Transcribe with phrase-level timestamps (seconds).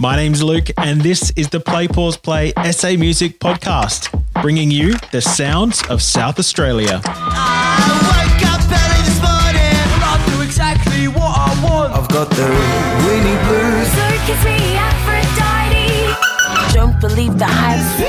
[0.00, 4.08] My name's Luke, and this is the Play Pause Play SA Music Podcast,
[4.42, 7.00] bringing you the sounds of South Australia.
[11.94, 12.48] I've got the
[13.06, 13.88] Winnie blues.
[13.88, 16.74] Circus me Aphrodite.
[16.74, 18.01] Don't believe the hype.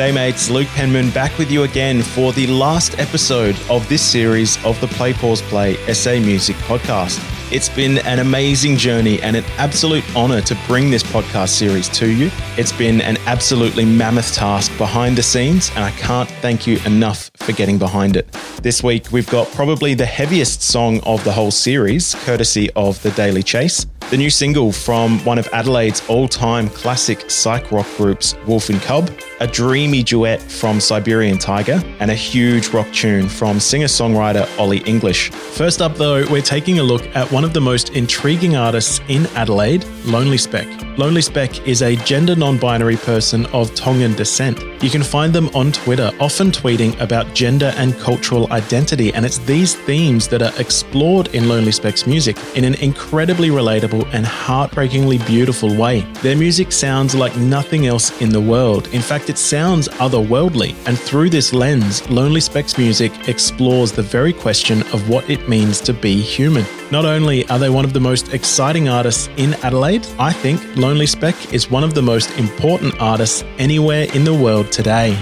[0.00, 0.48] G'day, mates.
[0.48, 4.86] Luke Penman back with you again for the last episode of this series of the
[4.86, 7.39] Play Pause Play SA Music Podcast.
[7.52, 12.08] It's been an amazing journey and an absolute honor to bring this podcast series to
[12.08, 12.30] you.
[12.56, 17.28] It's been an absolutely mammoth task behind the scenes, and I can't thank you enough
[17.38, 18.30] for getting behind it.
[18.62, 23.10] This week, we've got probably the heaviest song of the whole series, courtesy of The
[23.10, 23.84] Daily Chase.
[24.10, 28.82] The new single from one of Adelaide's all time classic psych rock groups, Wolf and
[28.82, 29.08] Cub,
[29.38, 34.78] a dreamy duet from Siberian Tiger, and a huge rock tune from singer songwriter Ollie
[34.78, 35.30] English.
[35.30, 39.26] First up, though, we're taking a look at one of the most intriguing artists in
[39.36, 40.98] Adelaide, Lonelyspeck.
[40.98, 44.60] Lonely Speck is a gender non binary person of Tongan descent.
[44.82, 49.38] You can find them on Twitter, often tweeting about gender and cultural identity, and it's
[49.38, 55.74] these themes that are explored in Lonelyspeck's music in an incredibly relatable and heartbreakingly beautiful
[55.76, 56.00] way.
[56.22, 58.88] Their music sounds like nothing else in the world.
[58.88, 64.82] In fact, it sounds otherworldly, and through this lens, Lonelyspeck's music explores the very question
[64.92, 66.64] of what it means to be human.
[66.90, 71.52] Not only are they one of the most exciting artists in Adelaide, I think Lonelyspeck
[71.52, 75.12] is one of the most important artists anywhere in the world today.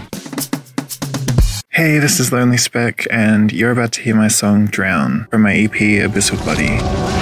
[1.69, 5.72] Hey, this is Lonelyspeck, and you're about to hear my song Drown from my EP
[5.72, 7.17] Abyssal Body.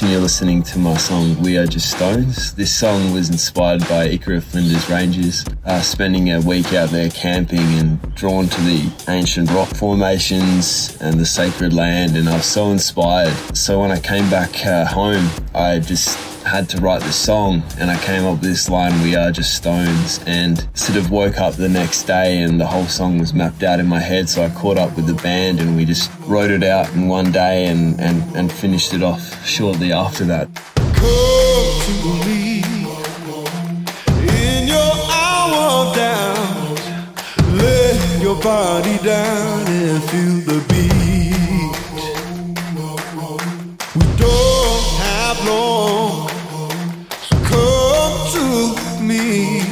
[0.00, 2.54] You're listening to my song We Are Just Stones.
[2.54, 7.58] This song was inspired by Ikara Flinders Ranges, uh, spending a week out there camping
[7.58, 12.72] and drawn to the ancient rock formations and the sacred land, and I was so
[12.72, 13.32] inspired.
[13.56, 17.90] So when I came back uh, home, I just had to write this song and
[17.90, 21.54] I came up with this line, We Are Just Stones, and sort of woke up
[21.54, 24.28] the next day and the whole song was mapped out in my head.
[24.28, 27.30] So I caught up with the band and we just wrote it out in one
[27.30, 30.48] day and, and, and finished it off shortly after that.
[38.42, 41.74] Body down and feel the beat.
[43.96, 46.28] We don't have long,
[47.28, 48.44] so come to
[49.02, 49.62] me.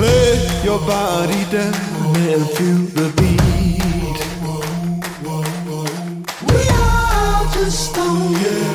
[0.00, 0.32] Lay
[0.64, 3.40] your body down and feel the beat.
[6.48, 8.71] We are just stone, yeah.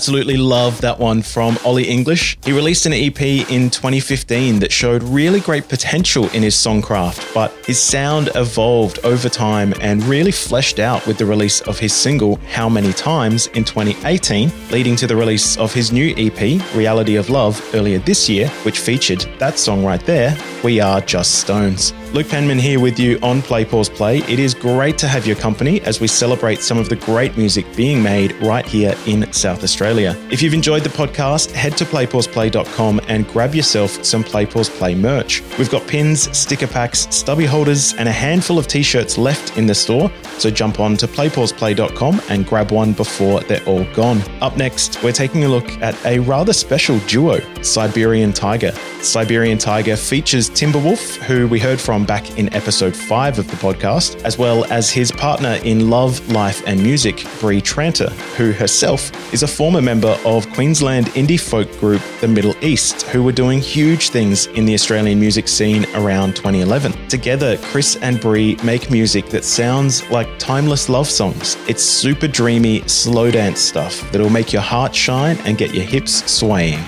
[0.00, 2.38] Absolutely love that one from Ollie English.
[2.42, 7.52] He released an EP in 2015 that showed really great potential in his songcraft, but
[7.66, 12.36] his sound evolved over time and really fleshed out with the release of his single
[12.50, 16.40] How Many Times in 2018, leading to the release of his new EP,
[16.74, 21.40] Reality of Love, earlier this year, which featured that song right there, We Are Just
[21.40, 21.92] Stones.
[22.12, 24.18] Luke Penman here with you on Play Pause Play.
[24.22, 27.64] It is great to have your company as we celebrate some of the great music
[27.76, 30.16] being made right here in South Australia.
[30.28, 34.94] If you've enjoyed the podcast, head to playpauseplay.com and grab yourself some Play Pause Play
[34.96, 35.40] merch.
[35.56, 39.66] We've got pins, sticker packs, stubby holders, and a handful of t shirts left in
[39.66, 44.20] the store, so jump on to playpauseplay.com and grab one before they're all gone.
[44.40, 48.72] Up next, we're taking a look at a rather special duo, Siberian Tiger.
[49.00, 54.22] Siberian Tiger features Timberwolf, who we heard from back in episode five of the podcast,
[54.24, 59.42] as well as his partner in love, life, and music, Bree Tranter, who herself is
[59.42, 64.10] a former member of Queensland indie folk group The Middle East, who were doing huge
[64.10, 67.08] things in the Australian music scene around 2011.
[67.08, 71.56] Together, Chris and Bree make music that sounds like timeless love songs.
[71.68, 76.30] It's super dreamy, slow dance stuff that'll make your heart shine and get your hips
[76.30, 76.80] swaying.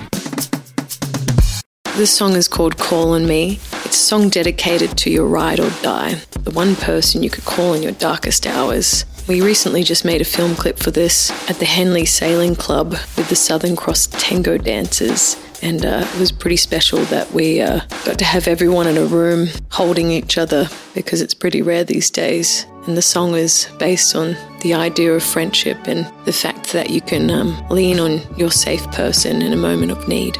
[1.95, 3.59] This song is called Call on Me.
[3.93, 7.75] It's a song dedicated to your ride or die, the one person you could call
[7.75, 9.05] in your darkest hours.
[9.27, 13.29] We recently just made a film clip for this at the Henley Sailing Club with
[13.29, 15.37] the Southern Cross Tango dancers.
[15.61, 19.05] And uh, it was pretty special that we uh, got to have everyone in a
[19.05, 22.65] room holding each other because it's pretty rare these days.
[22.87, 26.99] And the song is based on the idea of friendship and the fact that you
[26.99, 30.35] can um, lean on your safe person in a moment of need.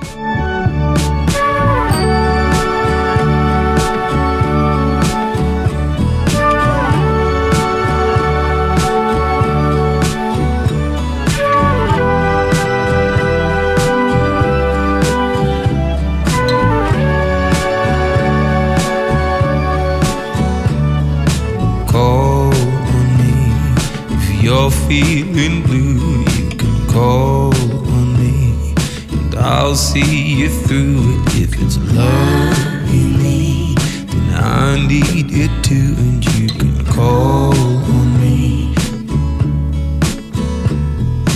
[24.93, 27.51] Feeling blue, you can call
[27.97, 28.75] on me.
[29.11, 31.43] And I'll see you through it.
[31.45, 33.77] If it's love you need,
[34.09, 35.95] then I need it too.
[35.97, 37.55] And you can call
[37.97, 38.75] on me.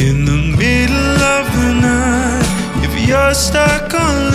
[0.08, 4.27] In the middle of the night, if you're stuck on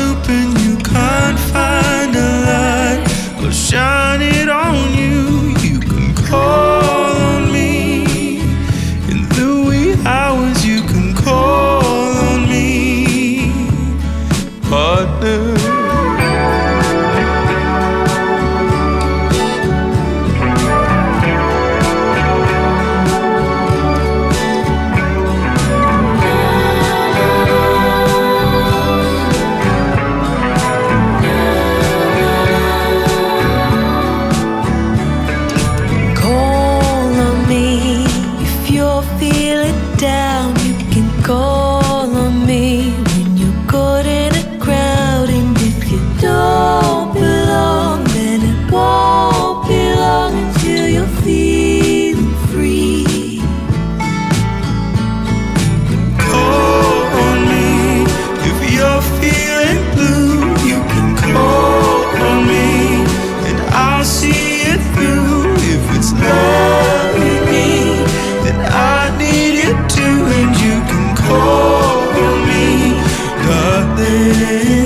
[74.43, 74.82] darling.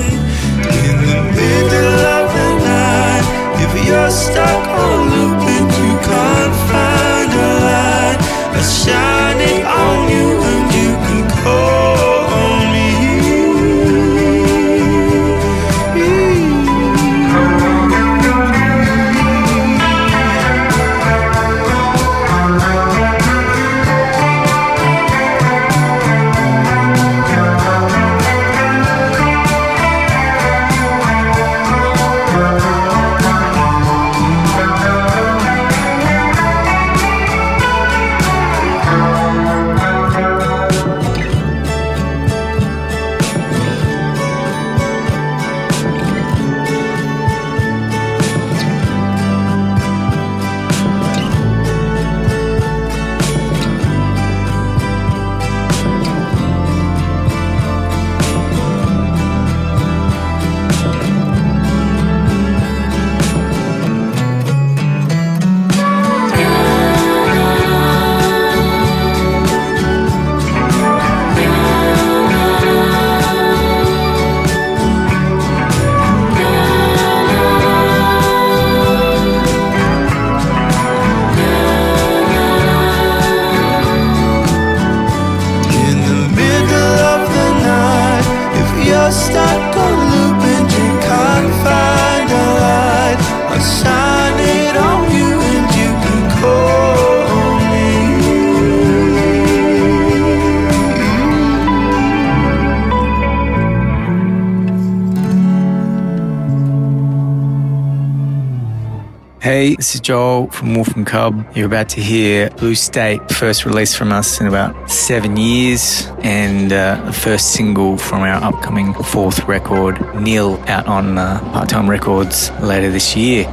[109.47, 111.47] Hey, this is Joel from Wolf and Cub.
[111.55, 116.73] You're about to hear Blue State, first release from us in about seven years, and
[116.73, 121.89] uh, the first single from our upcoming fourth record, Neil, out on uh, Part Time
[121.89, 123.45] Records later this year.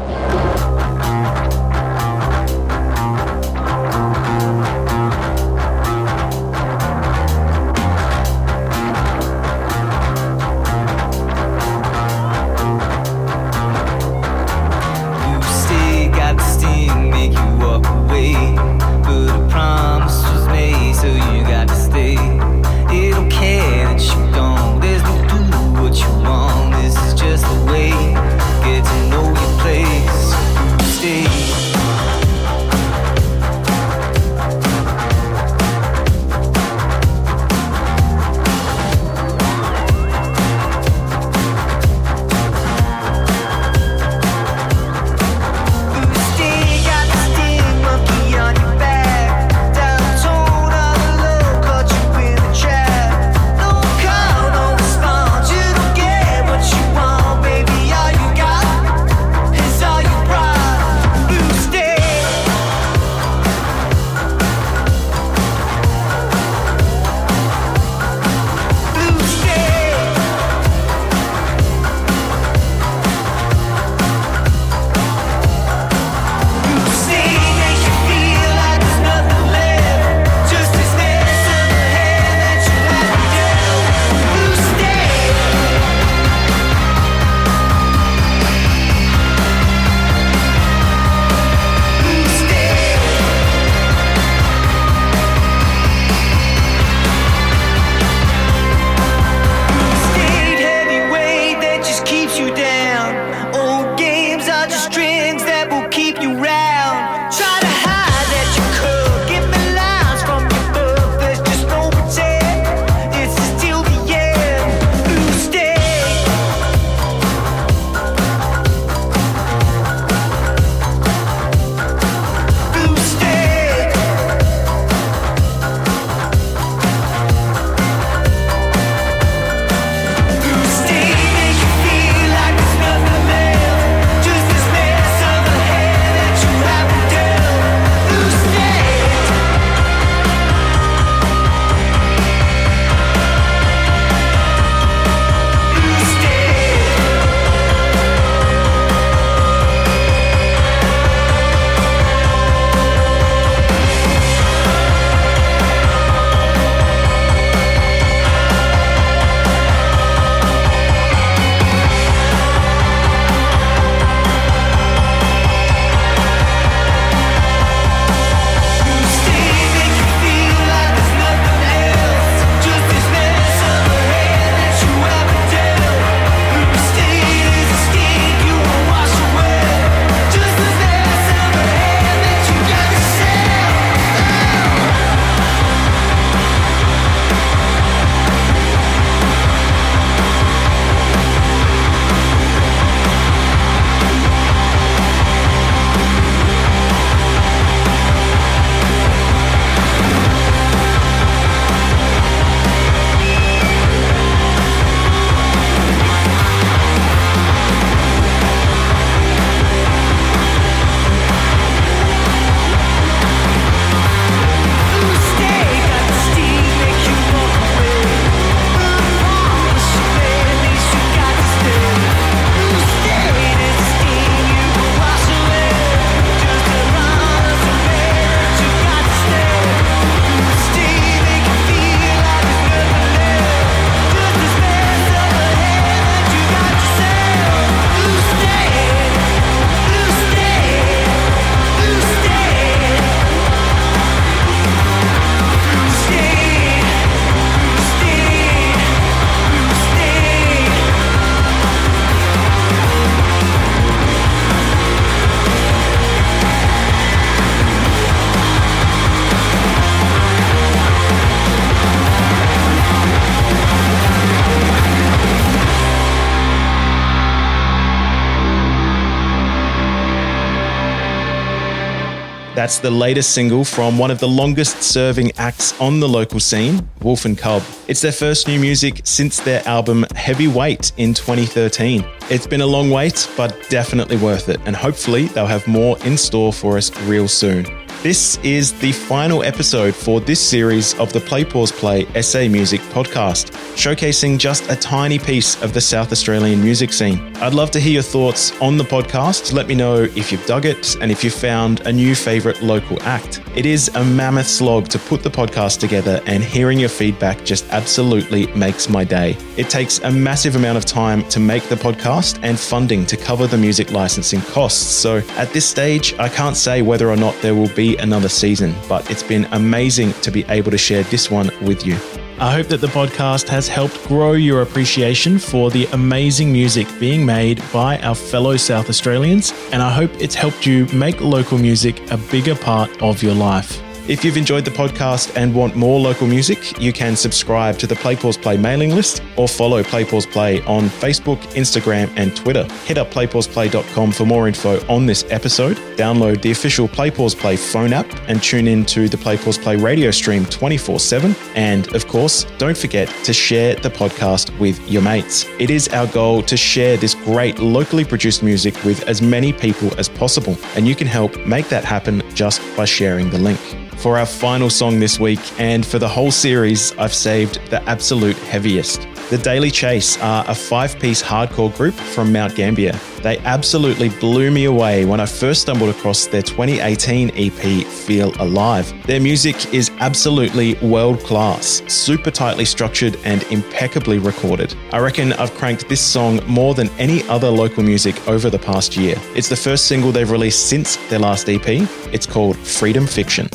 [272.73, 276.89] That's the latest single from one of the longest serving acts on the local scene,
[277.03, 277.61] Wolf and Cub.
[277.87, 282.03] It's their first new music since their album Heavyweight in 2013.
[282.31, 286.17] It's been a long wait, but definitely worth it, and hopefully they'll have more in
[286.17, 287.82] store for us real soon.
[288.03, 292.81] This is the final episode for this series of the Play Pause Play SA Music
[292.91, 297.33] podcast, showcasing just a tiny piece of the South Australian music scene.
[297.37, 299.53] I'd love to hear your thoughts on the podcast.
[299.53, 303.01] Let me know if you've dug it and if you found a new favourite local
[303.03, 303.41] act.
[303.55, 307.65] It is a mammoth slog to put the podcast together, and hearing your feedback just
[307.69, 309.37] absolutely makes my day.
[309.55, 313.47] It takes a massive amount of time to make the podcast and funding to cover
[313.47, 314.83] the music licensing costs.
[314.83, 318.75] So at this stage, I can't say whether or not there will be another season,
[318.87, 321.95] but it's been amazing to be able to share this one with you.
[322.39, 327.25] I hope that the podcast has helped grow your appreciation for the amazing music being
[327.25, 332.01] made by our fellow South Australians, and I hope it's helped you make local music
[332.11, 333.81] a bigger part of your life.
[334.05, 337.95] If you've enjoyed the podcast and want more local music, you can subscribe to the
[337.95, 342.65] Play Pause Play mailing list or follow Play Pause Play on Facebook, Instagram, and Twitter.
[342.85, 345.77] Head up playpauseplay.com for more info on this episode.
[345.95, 349.59] Download the official Play Pause Play phone app and tune in to the Play Pause
[349.59, 351.33] Play radio stream 24 7.
[351.55, 355.45] And of course, don't forget to share the podcast with your mates.
[355.59, 359.97] It is our goal to share this great locally produced music with as many people
[359.97, 363.61] as possible, and you can help make that happen just by sharing the link.
[364.03, 368.35] For our final song this week, and for the whole series, I've saved the absolute
[368.35, 369.07] heaviest.
[369.29, 372.99] The Daily Chase are a five piece hardcore group from Mount Gambier.
[373.21, 378.93] They absolutely blew me away when I first stumbled across their 2018 EP, Feel Alive.
[379.07, 384.75] Their music is absolutely world class, super tightly structured, and impeccably recorded.
[384.91, 388.97] I reckon I've cranked this song more than any other local music over the past
[388.97, 389.15] year.
[389.33, 391.87] It's the first single they've released since their last EP.
[392.11, 393.47] It's called Freedom Fiction.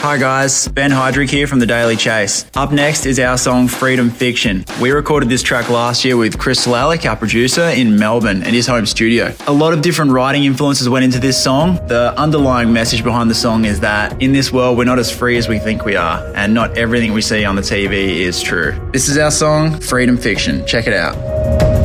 [0.00, 2.46] Hi guys, Ben Hydrick here from The Daily Chase.
[2.56, 4.64] Up next is our song Freedom Fiction.
[4.80, 8.66] We recorded this track last year with Chris Lalick, our producer, in Melbourne in his
[8.66, 9.34] home studio.
[9.46, 11.74] A lot of different writing influences went into this song.
[11.86, 15.36] The underlying message behind the song is that in this world we're not as free
[15.36, 18.72] as we think we are, and not everything we see on the TV is true.
[18.94, 20.66] This is our song Freedom Fiction.
[20.66, 21.79] Check it out.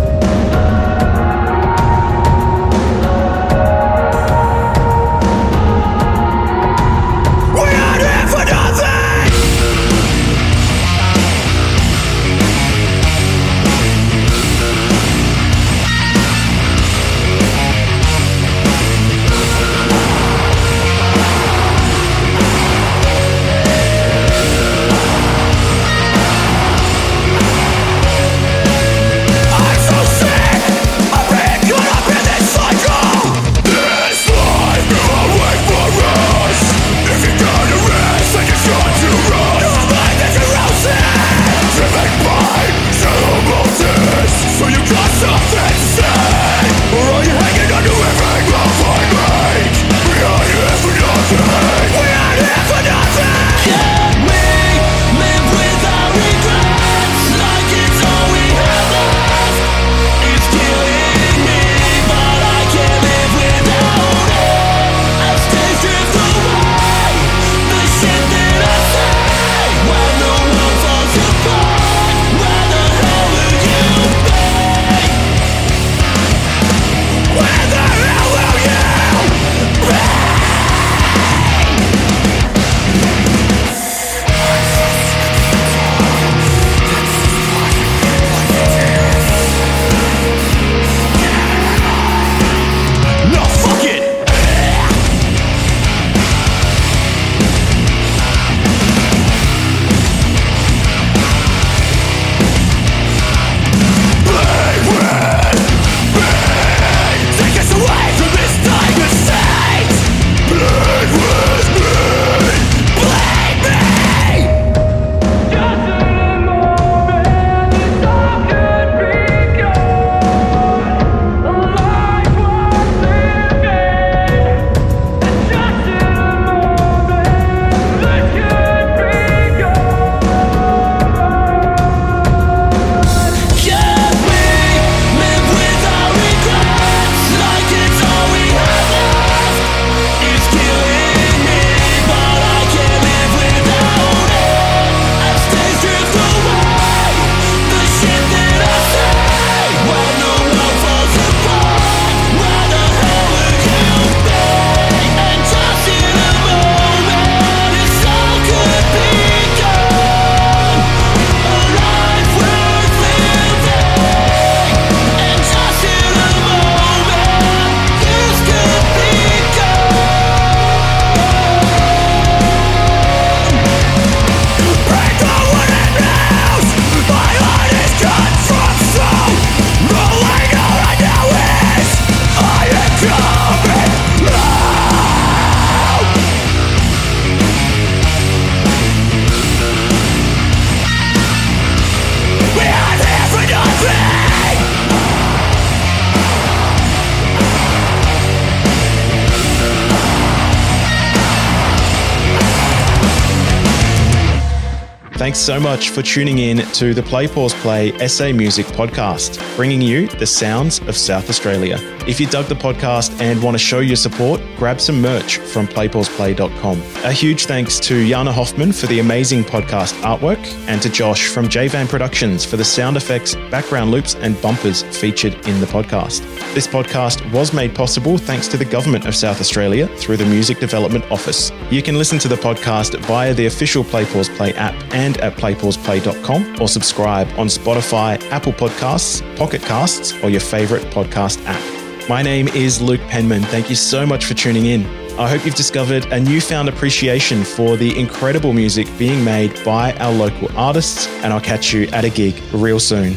[205.35, 209.81] Thanks so much for tuning in to the Play Pause Play SA Music podcast, bringing
[209.81, 211.77] you the sounds of South Australia.
[212.07, 215.67] If you dug the podcast and want to show your support, grab some merch from
[215.67, 216.81] playpauseplay.com.
[217.03, 221.49] A huge thanks to Jana Hoffman for the amazing podcast artwork and to Josh from
[221.49, 226.21] JVan Productions for the sound effects, background loops, and bumpers featured in the podcast.
[226.53, 230.59] This podcast was made possible thanks to the Government of South Australia through the Music
[230.59, 231.51] Development Office.
[231.69, 235.33] You can listen to the podcast via the official Play Pause Play app and at
[235.33, 242.09] playpauseplay.com or subscribe on Spotify, Apple Podcasts, Pocket Casts, or your favorite podcast app.
[242.09, 243.41] My name is Luke Penman.
[243.43, 244.85] Thank you so much for tuning in.
[245.17, 250.13] I hope you've discovered a newfound appreciation for the incredible music being made by our
[250.13, 253.15] local artists, and I'll catch you at a gig real soon.